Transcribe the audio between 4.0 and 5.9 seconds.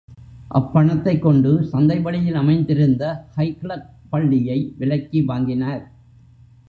பள்ளியை விலைக்கு வாங்கினார்.